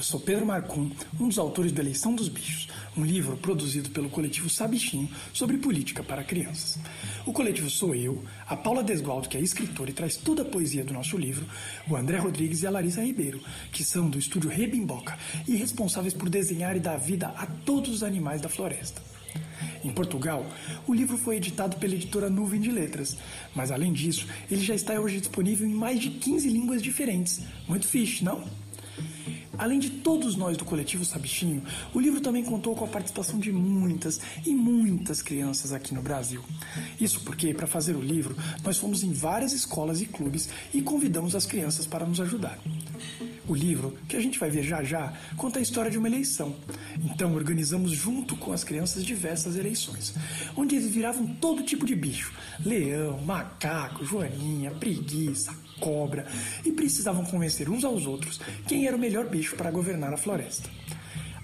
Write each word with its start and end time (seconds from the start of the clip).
Eu 0.00 0.04
sou 0.04 0.18
Pedro 0.18 0.46
Marcum, 0.46 0.90
um 1.20 1.28
dos 1.28 1.38
autores 1.38 1.72
do 1.72 1.78
Eleição 1.78 2.14
dos 2.14 2.30
Bichos, 2.30 2.68
um 2.96 3.04
livro 3.04 3.36
produzido 3.36 3.90
pelo 3.90 4.08
coletivo 4.08 4.48
Sabichinho 4.48 5.06
sobre 5.30 5.58
política 5.58 6.02
para 6.02 6.24
crianças. 6.24 6.78
O 7.26 7.34
coletivo 7.34 7.68
sou 7.68 7.94
eu, 7.94 8.24
a 8.46 8.56
Paula 8.56 8.82
Desgualdo, 8.82 9.28
que 9.28 9.36
é 9.36 9.42
escritora 9.42 9.90
e 9.90 9.92
traz 9.92 10.16
toda 10.16 10.40
a 10.40 10.44
poesia 10.46 10.82
do 10.82 10.94
nosso 10.94 11.18
livro, 11.18 11.44
o 11.86 11.96
André 11.96 12.16
Rodrigues 12.16 12.62
e 12.62 12.66
a 12.66 12.70
Larissa 12.70 13.04
Ribeiro, 13.04 13.42
que 13.70 13.84
são 13.84 14.08
do 14.08 14.18
estúdio 14.18 14.48
Rebimboca 14.48 15.18
e 15.46 15.54
responsáveis 15.54 16.14
por 16.14 16.30
desenhar 16.30 16.74
e 16.74 16.80
dar 16.80 16.96
vida 16.96 17.26
a 17.36 17.44
todos 17.44 17.90
os 17.96 18.02
animais 18.02 18.40
da 18.40 18.48
floresta. 18.48 19.02
Em 19.84 19.92
Portugal, 19.92 20.46
o 20.86 20.94
livro 20.94 21.18
foi 21.18 21.36
editado 21.36 21.76
pela 21.76 21.94
editora 21.94 22.30
Nuvem 22.30 22.58
de 22.58 22.70
Letras, 22.70 23.18
mas 23.54 23.70
além 23.70 23.92
disso, 23.92 24.26
ele 24.50 24.62
já 24.62 24.74
está 24.74 24.98
hoje 24.98 25.20
disponível 25.20 25.68
em 25.68 25.74
mais 25.74 26.00
de 26.00 26.08
15 26.08 26.48
línguas 26.48 26.80
diferentes. 26.80 27.42
Muito 27.68 27.86
fixe, 27.86 28.24
não? 28.24 28.48
Além 29.60 29.78
de 29.78 29.90
todos 29.90 30.36
nós 30.36 30.56
do 30.56 30.64
coletivo 30.64 31.04
Sabichinho, 31.04 31.62
o 31.92 32.00
livro 32.00 32.18
também 32.22 32.42
contou 32.42 32.74
com 32.74 32.86
a 32.86 32.88
participação 32.88 33.38
de 33.38 33.52
muitas 33.52 34.18
e 34.46 34.54
muitas 34.54 35.20
crianças 35.20 35.70
aqui 35.70 35.92
no 35.92 36.00
Brasil. 36.00 36.42
Isso 36.98 37.20
porque, 37.20 37.52
para 37.52 37.66
fazer 37.66 37.94
o 37.94 38.00
livro, 38.00 38.34
nós 38.64 38.78
fomos 38.78 39.04
em 39.04 39.12
várias 39.12 39.52
escolas 39.52 40.00
e 40.00 40.06
clubes 40.06 40.48
e 40.72 40.80
convidamos 40.80 41.36
as 41.36 41.44
crianças 41.44 41.86
para 41.86 42.06
nos 42.06 42.22
ajudar. 42.22 42.58
O 43.46 43.54
livro, 43.54 43.98
que 44.08 44.16
a 44.16 44.20
gente 44.20 44.38
vai 44.38 44.48
ver 44.48 44.62
já 44.62 44.82
já, 44.82 45.12
conta 45.36 45.58
a 45.58 45.62
história 45.62 45.90
de 45.90 45.98
uma 45.98 46.08
eleição. 46.08 46.56
Então 47.04 47.34
organizamos 47.34 47.90
junto 47.90 48.36
com 48.36 48.54
as 48.54 48.64
crianças 48.64 49.04
diversas 49.04 49.56
eleições, 49.56 50.14
onde 50.56 50.76
eles 50.76 50.88
viravam 50.88 51.26
todo 51.34 51.62
tipo 51.62 51.84
de 51.84 51.94
bicho: 51.94 52.32
leão, 52.64 53.20
macaco, 53.26 54.06
joaninha, 54.06 54.70
preguiça, 54.70 55.54
cobra, 55.80 56.26
e 56.64 56.70
precisavam 56.70 57.24
convencer 57.24 57.68
uns 57.68 57.82
aos 57.82 58.06
outros 58.06 58.40
quem 58.68 58.86
era 58.86 58.96
o 58.96 59.00
melhor 59.00 59.26
bicho 59.26 59.56
para 59.56 59.70
governar 59.70 60.12
a 60.12 60.16
floresta. 60.16 60.68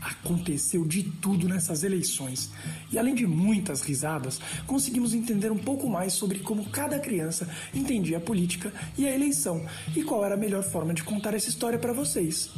Aconteceu 0.01 0.84
de 0.84 1.03
tudo 1.03 1.48
nessas 1.48 1.83
eleições. 1.83 2.51
E 2.92 2.98
além 2.98 3.14
de 3.14 3.27
muitas 3.27 3.83
risadas, 3.83 4.39
conseguimos 4.67 5.14
entender 5.14 5.51
um 5.51 5.59
pouco 5.59 5.89
mais 5.89 6.12
sobre 6.12 6.39
como 6.39 6.70
cada 6.70 7.01
criança 7.01 7.48
entendia 7.75 8.19
a 8.19 8.20
política 8.20 8.73
e 8.97 9.07
a 9.07 9.12
eleição 9.12 9.67
e 9.97 10.05
qual 10.05 10.25
era 10.25 10.34
a 10.34 10.39
melhor 10.39 10.62
forma 10.62 10.95
de 10.95 11.03
contar 11.03 11.34
essa 11.34 11.48
história 11.48 11.79
para 11.79 11.92
vocês. 11.92 12.51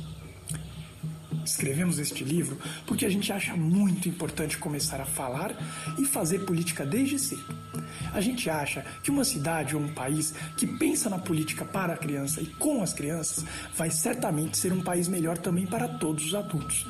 Escrevemos 1.49 1.99
este 1.99 2.25
livro 2.25 2.59
porque 2.87 3.07
a 3.07 3.09
gente 3.09 3.33
acha 3.33 3.57
muito 3.57 4.07
importante 4.07 4.59
começar 4.59 5.01
a 5.01 5.07
falar 5.07 5.57
e 5.99 6.05
fazer 6.05 6.41
política 6.41 6.85
desde 6.85 7.19
cedo. 7.19 7.57
A 8.13 8.21
gente 8.21 8.51
acha 8.51 8.85
que 9.03 9.11
uma 9.11 9.25
cidade 9.25 9.75
ou 9.75 9.81
um 9.81 9.95
país 9.95 10.35
que 10.59 10.67
pensa 10.67 11.09
na 11.09 11.19
política 11.19 11.65
para 11.65 11.95
a 11.95 11.97
criança 11.97 12.43
e 12.43 12.47
com 12.47 12.83
as 12.83 12.93
crianças 12.93 13.47
vai 13.75 13.91
certamente 13.91 14.59
ser 14.59 14.75
um 14.75 14.83
país 14.83 15.09
melhor 15.09 15.39
também 15.39 15.67
para 15.67 15.89
todos 15.89 16.27
os 16.27 16.35
adultos. 16.35 16.87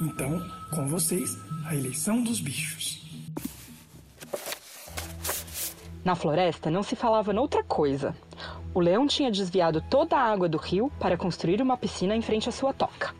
Então, 0.00 0.42
com 0.74 0.88
vocês, 0.88 1.36
a 1.66 1.76
eleição 1.76 2.22
dos 2.22 2.40
bichos. 2.40 3.02
Na 6.02 6.14
floresta 6.14 6.70
não 6.70 6.82
se 6.82 6.96
falava 6.96 7.34
noutra 7.34 7.62
coisa. 7.62 8.16
O 8.72 8.80
leão 8.80 9.06
tinha 9.06 9.30
desviado 9.30 9.84
toda 9.90 10.16
a 10.16 10.22
água 10.22 10.48
do 10.48 10.56
rio 10.56 10.90
para 10.98 11.18
construir 11.18 11.60
uma 11.60 11.76
piscina 11.76 12.16
em 12.16 12.22
frente 12.22 12.48
à 12.48 12.52
sua 12.52 12.72
toca. 12.72 13.19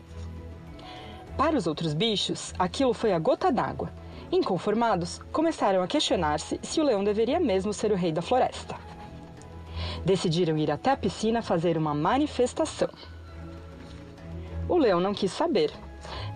Para 1.41 1.57
os 1.57 1.65
outros 1.65 1.95
bichos, 1.95 2.53
aquilo 2.59 2.93
foi 2.93 3.13
a 3.13 3.17
gota 3.17 3.51
d'água. 3.51 3.91
Inconformados, 4.31 5.19
começaram 5.31 5.81
a 5.81 5.87
questionar-se 5.87 6.59
se 6.61 6.79
o 6.79 6.83
leão 6.83 7.03
deveria 7.03 7.39
mesmo 7.39 7.73
ser 7.73 7.91
o 7.91 7.95
rei 7.95 8.11
da 8.11 8.21
floresta. 8.21 8.75
Decidiram 10.05 10.55
ir 10.55 10.69
até 10.69 10.91
a 10.91 10.95
piscina 10.95 11.41
fazer 11.41 11.79
uma 11.79 11.95
manifestação. 11.95 12.89
O 14.69 14.77
leão 14.77 14.99
não 14.99 15.15
quis 15.15 15.31
saber 15.31 15.71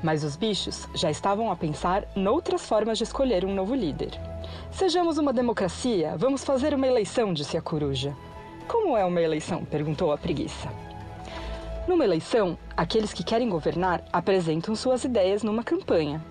mas 0.02 0.24
os 0.24 0.36
bichos 0.36 0.88
já 0.96 1.12
estavam 1.12 1.52
a 1.52 1.56
pensar 1.56 2.08
noutras 2.16 2.68
formas 2.68 2.98
de 2.98 3.04
escolher 3.04 3.46
um 3.46 3.54
novo 3.54 3.76
líder. 3.76 4.12
Sejamos 4.72 5.20
uma 5.20 5.32
democracia, 5.32 6.16
vamos 6.18 6.44
fazer 6.44 6.74
uma 6.74 6.88
eleição, 6.88 7.32
disse 7.32 7.58
a 7.58 7.62
coruja. 7.62 8.16
Como 8.68 8.98
é 8.98 9.06
uma 9.06 9.22
eleição? 9.22 9.66
perguntou 9.66 10.12
a 10.12 10.18
preguiça. 10.18 10.85
Numa 11.88 12.04
eleição, 12.04 12.58
aqueles 12.76 13.14
que 13.14 13.24
querem 13.24 13.48
governar 13.48 14.04
apresentam 14.12 14.76
suas 14.76 15.04
ideias 15.04 15.44
numa 15.44 15.64
campanha. 15.64 16.24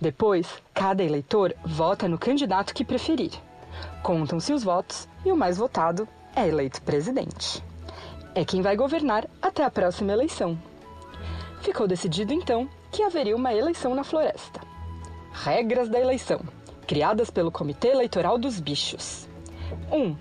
Depois, 0.00 0.62
cada 0.72 1.02
eleitor 1.02 1.52
vota 1.64 2.06
no 2.06 2.16
candidato 2.16 2.72
que 2.72 2.84
preferir. 2.84 3.32
Contam-se 4.02 4.52
os 4.52 4.62
votos 4.62 5.08
e 5.24 5.32
o 5.32 5.36
mais 5.36 5.58
votado 5.58 6.08
é 6.36 6.46
eleito 6.46 6.80
presidente. 6.82 7.62
É 8.32 8.44
quem 8.44 8.62
vai 8.62 8.76
governar 8.76 9.26
até 9.42 9.64
a 9.64 9.70
próxima 9.70 10.12
eleição. 10.12 10.56
Ficou 11.62 11.88
decidido 11.88 12.32
então 12.32 12.68
que 12.92 13.02
haveria 13.02 13.34
uma 13.34 13.52
eleição 13.52 13.92
na 13.92 14.04
floresta. 14.04 14.60
Regras 15.32 15.88
da 15.88 15.98
eleição, 15.98 16.40
criadas 16.86 17.28
pelo 17.28 17.50
Comitê 17.50 17.88
Eleitoral 17.88 18.38
dos 18.38 18.60
Bichos. 18.60 19.28
1. 19.90 19.96
Um, 19.96 20.16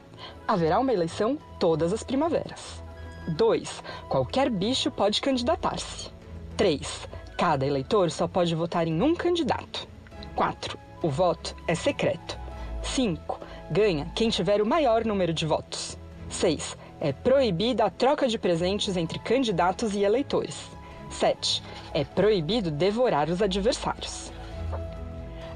haverá 0.47 0.79
uma 0.79 0.91
eleição 0.91 1.37
todas 1.59 1.93
as 1.93 2.03
primaveras. 2.03 2.84
2. 3.27 3.83
Qualquer 4.09 4.49
bicho 4.49 4.91
pode 4.91 5.21
candidatar-se. 5.21 6.09
3. 6.57 7.07
Cada 7.37 7.65
eleitor 7.65 8.09
só 8.09 8.27
pode 8.27 8.55
votar 8.55 8.87
em 8.87 9.01
um 9.01 9.13
candidato. 9.15 9.87
4. 10.35 10.77
O 11.01 11.09
voto 11.09 11.55
é 11.67 11.75
secreto. 11.75 12.39
5. 12.81 13.39
Ganha 13.69 14.11
quem 14.15 14.29
tiver 14.29 14.61
o 14.61 14.65
maior 14.65 15.03
número 15.05 15.33
de 15.33 15.45
votos. 15.45 15.97
6. 16.29 16.77
É 16.99 17.11
proibida 17.11 17.85
a 17.85 17.89
troca 17.89 18.27
de 18.27 18.37
presentes 18.37 18.95
entre 18.95 19.19
candidatos 19.19 19.93
e 19.95 20.03
eleitores. 20.03 20.69
7. 21.09 21.61
É 21.93 22.03
proibido 22.03 22.71
devorar 22.71 23.29
os 23.29 23.41
adversários. 23.41 24.31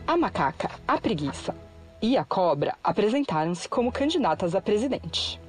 A 0.06 0.18
macaca, 0.18 0.72
a 0.88 0.97
preguiça 0.97 1.56
e 2.01 2.18
a 2.18 2.24
cobra 2.24 2.75
apresentaram-se 2.84 3.69
como 3.69 3.91
candidatas 3.91 4.56
a 4.56 4.62
presidente. 4.62 5.40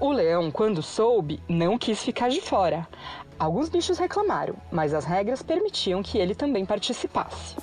O 0.00 0.12
leão, 0.12 0.50
quando 0.50 0.82
soube, 0.82 1.40
não 1.48 1.78
quis 1.78 2.02
ficar 2.02 2.28
de 2.28 2.40
fora. 2.40 2.86
Alguns 3.38 3.68
bichos 3.68 3.98
reclamaram, 3.98 4.54
mas 4.70 4.92
as 4.92 5.04
regras 5.04 5.42
permitiam 5.42 6.02
que 6.02 6.18
ele 6.18 6.34
também 6.34 6.66
participasse. 6.66 7.56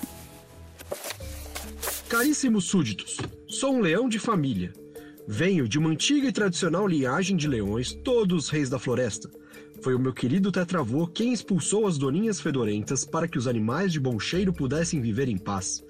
Caríssimos 2.10 2.66
súditos, 2.66 3.18
sou 3.48 3.74
um 3.74 3.82
leão 3.82 4.08
de 4.08 4.20
família. 4.20 4.74
Venho 5.28 5.68
de 5.68 5.80
uma 5.80 5.90
antiga 5.90 6.28
e 6.28 6.32
tradicional 6.32 6.88
linhagem 6.88 7.38
de 7.38 7.48
leões, 7.48 7.94
todos 7.94 8.50
reis 8.50 8.70
da 8.70 8.78
floresta. 8.78 9.30
Foi 9.82 9.96
o 9.96 10.00
meu 10.00 10.14
querido 10.14 10.52
tetravô 10.52 11.08
quem 11.08 11.34
expulsou 11.34 11.88
as 11.88 11.98
doninhas 11.98 12.40
fedorentas 12.40 13.06
para 13.06 13.28
que 13.28 13.38
os 13.38 13.48
animais 13.48 13.92
de 13.92 14.00
bom 14.00 14.20
cheiro 14.20 14.54
pudessem 14.54 15.02
viver 15.02 15.28
em 15.28 15.38
paz. 15.38 15.84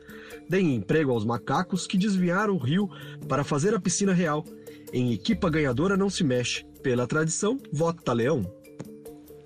Dei 0.49 0.61
emprego 0.61 1.11
aos 1.11 1.25
macacos 1.25 1.87
que 1.87 1.97
desviaram 1.97 2.55
o 2.55 2.57
rio 2.57 2.89
para 3.27 3.43
fazer 3.43 3.73
a 3.73 3.79
piscina 3.79 4.13
real. 4.13 4.43
Em 4.93 5.11
equipa 5.11 5.49
ganhadora 5.49 5.97
não 5.97 6.07
se 6.07 6.23
mexe. 6.23 6.63
Pela 6.83 7.07
tradição, 7.07 7.59
vota 7.71 8.13
leão. 8.13 8.43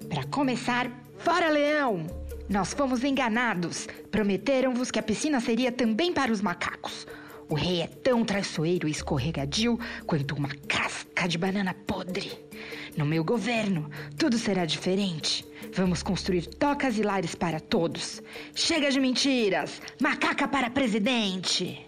Para 0.10 0.26
começar, 0.26 0.92
fora 1.20 1.48
leão! 1.50 2.06
Nós 2.50 2.74
fomos 2.74 3.02
enganados. 3.02 3.88
Prometeram-vos 4.12 4.92
que 4.92 5.00
a 5.00 5.04
piscina 5.04 5.40
seria 5.40 5.72
também 5.72 6.12
para 6.12 6.34
os 6.34 6.42
macacos. 6.42 7.08
O 7.48 7.56
rei 7.56 7.80
é 7.80 7.88
tão 7.88 8.26
traiçoeiro 8.26 8.90
e 8.90 8.92
escorregadio 8.92 9.80
quanto 10.06 10.36
uma 10.36 10.50
casca 10.68 11.30
de 11.30 11.38
banana 11.38 11.74
podre. 11.74 12.30
No 12.98 13.06
meu 13.06 13.24
governo, 13.24 13.90
tudo 14.18 14.38
será 14.38 14.66
diferente. 14.66 15.46
Vamos 15.74 16.04
construir 16.04 16.46
tocas 16.46 16.98
e 16.98 17.04
lares 17.04 17.36
para 17.36 17.62
todos. 17.62 18.22
Chega 18.54 18.92
de 18.92 19.00
mentiras! 19.00 19.82
Macaca 20.02 20.46
para 20.46 20.70
presidente! 20.70 21.86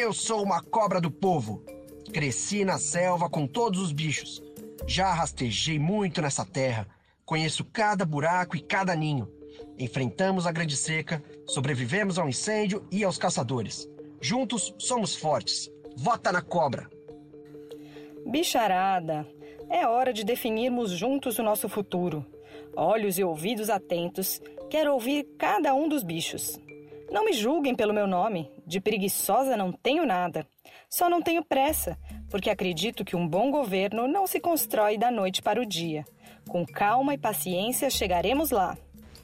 Eu 0.00 0.14
sou 0.14 0.42
uma 0.42 0.62
cobra 0.62 0.98
do 0.98 1.10
povo. 1.10 1.62
Cresci 2.10 2.64
na 2.64 2.78
selva 2.78 3.28
com 3.28 3.46
todos 3.46 3.78
os 3.78 3.92
bichos. 3.92 4.42
Já 4.86 5.12
rastejei 5.12 5.78
muito 5.78 6.22
nessa 6.22 6.42
terra. 6.42 6.88
Conheço 7.22 7.66
cada 7.66 8.02
buraco 8.06 8.56
e 8.56 8.60
cada 8.60 8.96
ninho. 8.96 9.30
Enfrentamos 9.78 10.46
a 10.46 10.52
grande 10.52 10.74
seca, 10.74 11.22
sobrevivemos 11.46 12.18
ao 12.18 12.26
incêndio 12.26 12.82
e 12.90 13.04
aos 13.04 13.18
caçadores. 13.18 13.86
Juntos 14.22 14.74
somos 14.78 15.14
fortes. 15.14 15.70
Vota 15.94 16.32
na 16.32 16.40
cobra! 16.40 16.88
Bicharada, 18.24 19.28
é 19.68 19.86
hora 19.86 20.14
de 20.14 20.24
definirmos 20.24 20.92
juntos 20.92 21.38
o 21.38 21.42
nosso 21.42 21.68
futuro. 21.68 22.24
Olhos 22.74 23.18
e 23.18 23.22
ouvidos 23.22 23.68
atentos, 23.68 24.40
quero 24.70 24.94
ouvir 24.94 25.28
cada 25.36 25.74
um 25.74 25.90
dos 25.90 26.02
bichos. 26.02 26.58
Não 27.10 27.24
me 27.24 27.32
julguem 27.32 27.74
pelo 27.74 27.92
meu 27.92 28.06
nome, 28.06 28.48
de 28.64 28.80
preguiçosa 28.80 29.56
não 29.56 29.72
tenho 29.72 30.06
nada. 30.06 30.46
Só 30.88 31.10
não 31.10 31.20
tenho 31.20 31.44
pressa, 31.44 31.98
porque 32.30 32.48
acredito 32.48 33.04
que 33.04 33.16
um 33.16 33.26
bom 33.26 33.50
governo 33.50 34.06
não 34.06 34.28
se 34.28 34.38
constrói 34.38 34.96
da 34.96 35.10
noite 35.10 35.42
para 35.42 35.60
o 35.60 35.66
dia. 35.66 36.04
Com 36.48 36.64
calma 36.64 37.12
e 37.12 37.18
paciência 37.18 37.90
chegaremos 37.90 38.52
lá. 38.52 38.78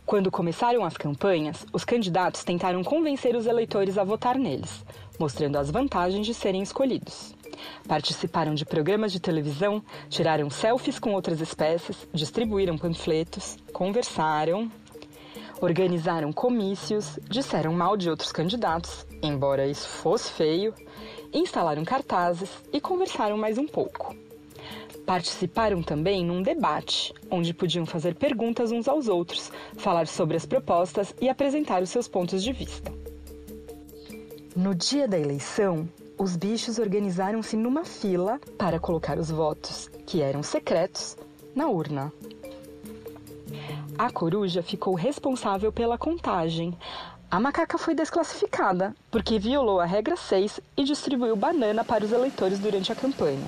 Quando 0.05 0.33
começaram 0.33 0.85
as 0.85 0.97
campanhas, 0.97 1.65
os 1.73 1.85
candidatos 1.85 2.43
tentaram 2.43 2.83
convencer 2.83 3.37
os 3.37 3.47
eleitores 3.47 3.99
a 3.99 4.05
votar 4.05 4.37
neles, 4.37 4.85
mostrando 5.19 5.57
as 5.57 5.71
vantagens 5.71 6.27
de 6.27 6.35
serem 6.35 6.63
escolhidos. 6.63 7.35
Participaram 7.87 8.55
de 8.55 8.65
programas 8.65 9.13
de 9.13 9.21
televisão, 9.21 9.83
tiraram 10.09 10.51
selfies 10.51 10.99
com 10.99 11.13
outras 11.13 11.41
espécies, 11.41 12.07
distribuíram 12.13 12.77
panfletos, 12.77 13.57
conversaram, 13.73 14.71
organizaram 15.61 16.33
comícios, 16.33 17.19
disseram 17.29 17.73
mal 17.73 17.97
de 17.97 18.11
outros 18.11 18.33
candidatos, 18.33 19.07
embora 19.23 19.67
isso 19.67 19.89
fosse 19.89 20.31
feio, 20.31 20.75
instalaram 21.33 21.85
cartazes 21.85 22.51
e 22.73 22.81
conversaram 22.81 23.37
mais 23.37 23.59
um 23.59 23.67
pouco. 23.67 24.15
Participaram 25.05 25.83
também 25.83 26.25
num 26.25 26.43
debate, 26.43 27.15
onde 27.31 27.55
podiam 27.55 27.87
fazer 27.87 28.15
perguntas 28.17 28.73
uns 28.73 28.89
aos 28.89 29.07
outros, 29.07 29.53
falar 29.77 30.07
sobre 30.07 30.37
as 30.37 30.45
propostas 30.45 31.15
e 31.21 31.29
apresentar 31.29 31.83
os 31.83 31.91
seus 31.91 32.09
pontos 32.09 32.43
de 32.43 32.53
vista. 32.53 32.93
No 34.57 34.75
dia 34.75 35.07
da 35.07 35.19
eleição, 35.19 35.89
os 36.19 36.35
bichos 36.35 36.79
organizaram-se 36.79 37.57
numa 37.57 37.85
fila 37.85 38.41
para 38.59 38.81
colocar 38.81 39.19
os 39.19 39.31
votos, 39.31 39.89
que 40.07 40.23
eram 40.23 40.43
secretos, 40.43 41.17
na 41.55 41.69
urna. 41.69 42.13
A 43.99 44.11
coruja 44.11 44.63
ficou 44.63 44.95
responsável 44.95 45.73
pela 45.73 45.97
contagem. 45.97 46.77
A 47.31 47.41
macaca 47.41 47.79
foi 47.79 47.95
desclassificada 47.95 48.95
porque 49.11 49.39
violou 49.39 49.81
a 49.81 49.87
regra 49.87 50.17
6 50.17 50.61
e 50.77 50.85
distribuiu 50.85 51.35
banana 51.35 51.83
para 51.83 52.05
os 52.05 52.13
eleitores 52.13 52.59
durante 52.59 52.93
a 52.93 52.95
campanha. 52.95 53.47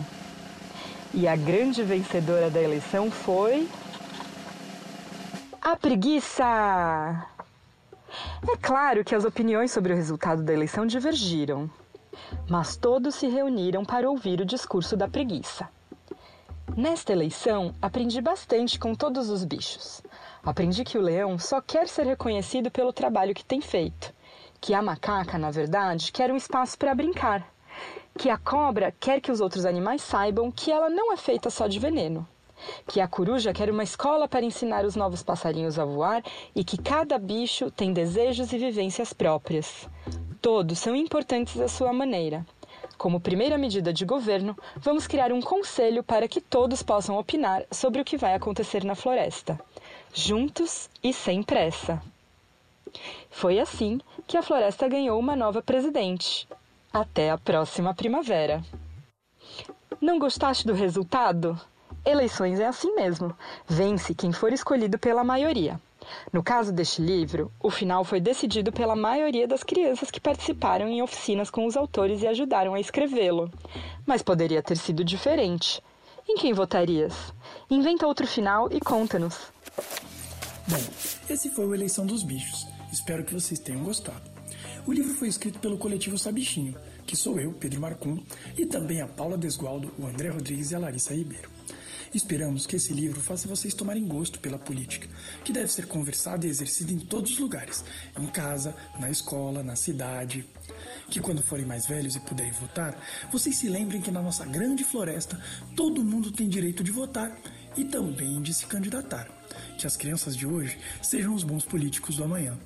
E 1.12 1.28
a 1.28 1.36
grande 1.36 1.82
vencedora 1.82 2.50
da 2.50 2.62
eleição 2.62 3.10
foi. 3.10 3.68
A 5.60 5.76
preguiça! 5.76 6.44
É 8.50 8.56
claro 8.56 9.04
que 9.04 9.14
as 9.14 9.24
opiniões 9.24 9.70
sobre 9.70 9.92
o 9.92 9.96
resultado 9.96 10.42
da 10.42 10.52
eleição 10.52 10.86
divergiram, 10.86 11.70
mas 12.48 12.74
todos 12.74 13.16
se 13.16 13.28
reuniram 13.28 13.84
para 13.84 14.08
ouvir 14.08 14.40
o 14.40 14.46
discurso 14.46 14.96
da 14.96 15.06
preguiça. 15.06 15.68
Nesta 16.76 17.12
eleição, 17.12 17.74
aprendi 17.82 18.20
bastante 18.20 18.78
com 18.78 18.94
todos 18.94 19.28
os 19.28 19.44
bichos. 19.44 20.02
Aprendi 20.48 20.82
que 20.82 20.96
o 20.96 21.02
leão 21.02 21.38
só 21.38 21.60
quer 21.60 21.86
ser 21.88 22.06
reconhecido 22.06 22.70
pelo 22.70 22.92
trabalho 22.92 23.34
que 23.34 23.44
tem 23.44 23.60
feito, 23.60 24.14
que 24.60 24.72
a 24.72 24.80
macaca, 24.80 25.36
na 25.36 25.50
verdade, 25.50 26.10
quer 26.10 26.32
um 26.32 26.36
espaço 26.36 26.78
para 26.78 26.94
brincar 26.94 27.46
que 28.18 28.28
a 28.28 28.36
cobra 28.36 28.92
quer 28.98 29.20
que 29.20 29.30
os 29.30 29.40
outros 29.40 29.64
animais 29.64 30.02
saibam 30.02 30.50
que 30.50 30.72
ela 30.72 30.90
não 30.90 31.12
é 31.12 31.16
feita 31.16 31.50
só 31.50 31.68
de 31.68 31.78
veneno. 31.78 32.26
Que 32.88 33.00
a 33.00 33.06
coruja 33.06 33.52
quer 33.52 33.70
uma 33.70 33.84
escola 33.84 34.26
para 34.26 34.44
ensinar 34.44 34.84
os 34.84 34.96
novos 34.96 35.22
passarinhos 35.22 35.78
a 35.78 35.84
voar 35.84 36.24
e 36.52 36.64
que 36.64 36.76
cada 36.76 37.16
bicho 37.16 37.70
tem 37.70 37.92
desejos 37.92 38.52
e 38.52 38.58
vivências 38.58 39.12
próprias. 39.12 39.88
Todos 40.42 40.80
são 40.80 40.96
importantes 40.96 41.60
à 41.60 41.68
sua 41.68 41.92
maneira. 41.92 42.44
Como 42.96 43.20
primeira 43.20 43.56
medida 43.56 43.92
de 43.92 44.04
governo, 44.04 44.56
vamos 44.76 45.06
criar 45.06 45.32
um 45.32 45.40
conselho 45.40 46.02
para 46.02 46.26
que 46.26 46.40
todos 46.40 46.82
possam 46.82 47.16
opinar 47.16 47.64
sobre 47.70 48.00
o 48.00 48.04
que 48.04 48.16
vai 48.16 48.34
acontecer 48.34 48.82
na 48.82 48.96
floresta, 48.96 49.60
juntos 50.12 50.88
e 51.02 51.12
sem 51.12 51.42
pressa. 51.42 52.02
Foi 53.30 53.58
assim 53.58 54.00
que 54.26 54.36
a 54.36 54.42
floresta 54.42 54.88
ganhou 54.88 55.18
uma 55.18 55.36
nova 55.36 55.62
presidente, 55.62 56.48
até 56.92 57.30
a 57.30 57.38
próxima 57.38 57.94
primavera. 57.94 58.62
Não 60.00 60.18
gostaste 60.18 60.66
do 60.66 60.74
resultado? 60.74 61.60
Eleições 62.04 62.60
é 62.60 62.66
assim 62.66 62.94
mesmo. 62.94 63.36
Vence 63.66 64.14
quem 64.14 64.32
for 64.32 64.52
escolhido 64.52 64.98
pela 64.98 65.24
maioria. 65.24 65.80
No 66.32 66.42
caso 66.42 66.72
deste 66.72 67.02
livro, 67.02 67.52
o 67.60 67.70
final 67.70 68.04
foi 68.04 68.20
decidido 68.20 68.72
pela 68.72 68.96
maioria 68.96 69.46
das 69.46 69.62
crianças 69.62 70.10
que 70.10 70.20
participaram 70.20 70.88
em 70.88 71.02
oficinas 71.02 71.50
com 71.50 71.66
os 71.66 71.76
autores 71.76 72.22
e 72.22 72.26
ajudaram 72.26 72.74
a 72.74 72.80
escrevê-lo. 72.80 73.50
Mas 74.06 74.22
poderia 74.22 74.62
ter 74.62 74.76
sido 74.76 75.04
diferente. 75.04 75.82
Em 76.26 76.36
quem 76.36 76.52
votarias? 76.52 77.32
Inventa 77.70 78.06
outro 78.06 78.26
final 78.26 78.68
e 78.70 78.80
conta-nos. 78.80 79.52
Bom, 80.66 80.80
esse 81.30 81.50
foi 81.50 81.66
o 81.66 81.74
Eleição 81.74 82.04
dos 82.04 82.22
Bichos. 82.22 82.66
Espero 82.92 83.24
que 83.24 83.34
vocês 83.34 83.58
tenham 83.60 83.84
gostado. 83.84 84.22
O 84.86 84.92
livro 84.92 85.14
foi 85.14 85.28
escrito 85.28 85.58
pelo 85.58 85.78
coletivo 85.78 86.18
Sabichinho, 86.18 86.74
que 87.06 87.16
sou 87.16 87.38
eu, 87.38 87.52
Pedro 87.52 87.80
Marcum, 87.80 88.22
e 88.56 88.66
também 88.66 89.00
a 89.00 89.06
Paula 89.06 89.36
Desgualdo, 89.36 89.92
o 89.98 90.06
André 90.06 90.30
Rodrigues 90.30 90.70
e 90.70 90.74
a 90.74 90.78
Larissa 90.78 91.14
Ribeiro. 91.14 91.50
Esperamos 92.14 92.66
que 92.66 92.76
esse 92.76 92.92
livro 92.92 93.20
faça 93.20 93.46
vocês 93.46 93.74
tomarem 93.74 94.06
gosto 94.06 94.40
pela 94.40 94.58
política, 94.58 95.06
que 95.44 95.52
deve 95.52 95.70
ser 95.70 95.86
conversada 95.86 96.46
e 96.46 96.48
exercida 96.48 96.92
em 96.92 96.98
todos 96.98 97.32
os 97.32 97.38
lugares, 97.38 97.84
em 98.18 98.26
casa, 98.26 98.74
na 98.98 99.10
escola, 99.10 99.62
na 99.62 99.76
cidade. 99.76 100.44
Que 101.10 101.20
quando 101.20 101.42
forem 101.42 101.66
mais 101.66 101.86
velhos 101.86 102.16
e 102.16 102.20
puderem 102.20 102.52
votar, 102.52 102.96
vocês 103.30 103.56
se 103.56 103.68
lembrem 103.68 104.00
que 104.00 104.10
na 104.10 104.22
nossa 104.22 104.46
grande 104.46 104.84
floresta 104.84 105.38
todo 105.76 106.04
mundo 106.04 106.32
tem 106.32 106.48
direito 106.48 106.82
de 106.82 106.90
votar 106.90 107.38
e 107.78 107.84
também 107.84 108.42
de 108.42 108.52
se 108.52 108.66
candidatar. 108.66 109.28
Que 109.78 109.86
as 109.86 109.96
crianças 109.96 110.36
de 110.36 110.44
hoje 110.44 110.78
sejam 111.00 111.32
os 111.34 111.44
bons 111.44 111.64
políticos 111.64 112.16
do 112.16 112.24
amanhã. 112.24 112.58